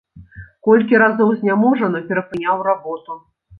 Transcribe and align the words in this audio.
Колькі 0.67 1.01
разоў 1.03 1.29
зняможана 1.43 2.03
перапыняў 2.09 2.67
работу. 2.73 3.23